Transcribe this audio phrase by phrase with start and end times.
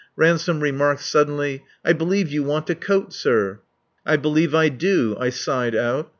[0.15, 3.59] Ransome remarked suddenly: "I believe you want a coat, sir."
[4.03, 6.09] "I believe I do," I sighed out.